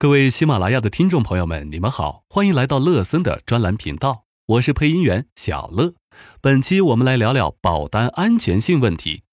[0.00, 5.94] 各位喜马拉雅的听众朋友们，你们好，欢迎来到乐森的专栏频道，我是配音员小乐。
[6.40, 9.24] 本期我们来聊聊保单安全性问题。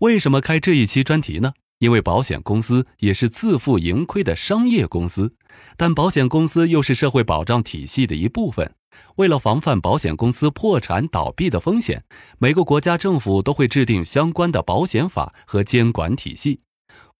[0.00, 1.54] 为什么开这一期专题呢？
[1.78, 5.36] 因为保险公司也是自负盈亏的商业公司，
[5.78, 8.74] 但保险公司又是社会保障体系的一部分。
[9.16, 12.04] 为了防范保险公司破产倒闭的风险，
[12.36, 16.60] 每个国家政府都会制定相关的保险法和监管体系。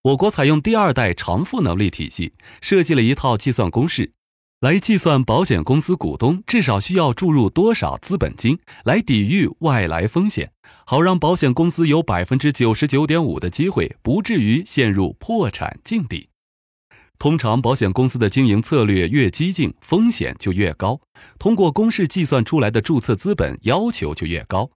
[0.05, 4.11] 我国采用第二代偿付能力体系，设计了一套计算公式，
[4.59, 10.51] 来计算保险公司股东至少需要注入多少资本金来抵御外来风险，
[10.85, 16.29] 好让保险公司有百分之九十九点五的机会不至于陷入破产境地。
[17.17, 21.01] 通常，保险公司的经营策略越激进，风险就越高，
[21.39, 24.69] 通过公式计算出来的注册资本要求就越高。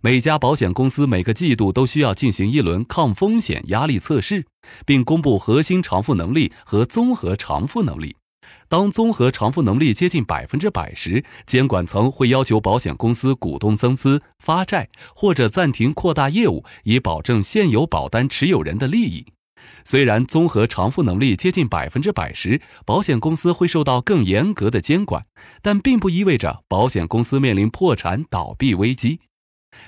[0.00, 4.46] 每家保险公司每个季度都需要进行一轮抗风险压力测试，
[4.84, 8.16] 并公布核心偿付能力和综合偿付能力。
[8.68, 19.26] 当综合偿付能力接近百分之百时，监管层会要求保险公司股东增资、发债或者暂停扩大业务，以保证现有保单持有人的利益。
[19.84, 25.26] 虽然综合偿付能力接近百分之百时，保险公司会受到更严格的监管，
[25.62, 29.20] 但并不意味着保险公司面临破产倒闭危机。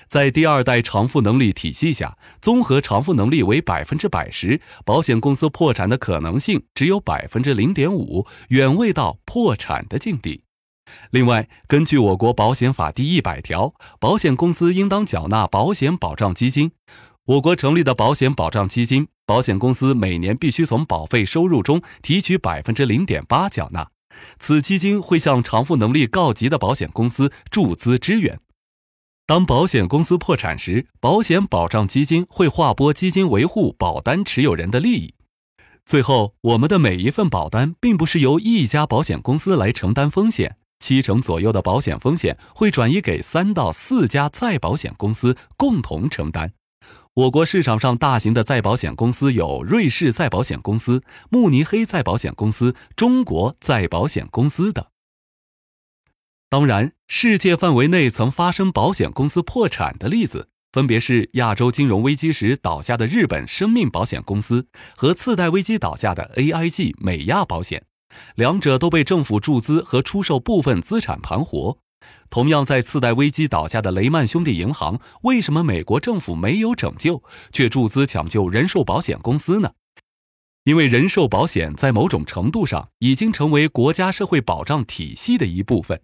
[0.08, 10.42] 在第二代偿付能力体系下，综合偿付能力为百分之百时，保险公司破产的可能性只有百分之零点五，远未到破产的境地。
[11.10, 16.72] 另外，根据我国保险法第一百条，保险公司应当缴纳保险保障基金。
[17.26, 23.90] 我国成立的保险保障基金，保险公司每年必须从保费收入中提取百分之零点八缴纳。
[24.38, 28.40] 此基金会向偿付能力告急的保险公司注资支援。
[29.28, 35.12] 当保险公司破产时，保险保障基金会划拨基金维护保单持有人的利益。
[35.84, 46.54] 最后，我们的每一份保单并不是由一家保险公司来承担风险，七成左右的保险风险会转移给三到四家再保险公司共同承担。
[47.12, 54.86] 我国市场上大型的再保险公司有瑞士再保险公司、慕尼黑再保险公司、中国再保险公司等。
[56.50, 64.66] 当然，世界范围内曾发生保险公司破产的例子，分别是亚洲金融危机时倒下的日本生命保险公司
[64.96, 67.84] 和次贷危机倒下的 AIG 美亚保险，
[68.34, 71.76] 两者都被政府注资和出售部分资产盘活。
[72.30, 77.22] 同样在次贷危机倒下的雷曼兄弟银行，为什么美国政府没有拯救，
[77.52, 79.72] 却注资抢救人寿保险公司呢？
[80.64, 86.00] 因为人寿保险在某种程度上已经成为国家社会保障体系的一部分。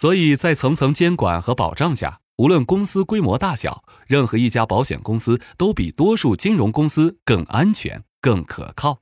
[0.00, 9.00] 所以在层层监管和保障下，无论公司规模大小，任何一家保险公司都比多数金融公司更安全、更可靠。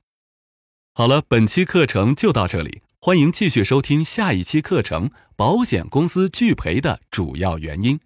[0.93, 8.01] 好了，本期课程就到这里，欢迎继续收听下一期课程：保险公司拒赔的主要原因。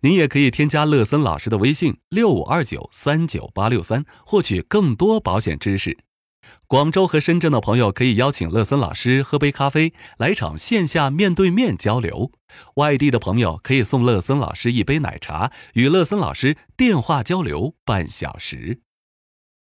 [0.00, 5.96] 您也可以添加乐森老师的微信六五二九三九八六三，获取更多保险知识。
[6.72, 12.30] 广州和深圳的朋友可以邀请乐森老师喝杯咖啡，来场线下面对面交流；
[12.76, 18.80] 外地的朋友可以送乐森老师一杯奶茶，与乐森老师电话交流半小时。